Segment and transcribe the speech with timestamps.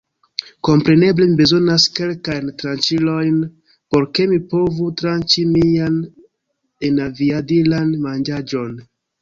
[0.67, 3.37] Kompreneble mi bezonas kelkajn tranĉilojn,
[3.93, 6.01] por ke mi povu tranĉi mian
[6.91, 8.75] enaviadilan manĝaĵon.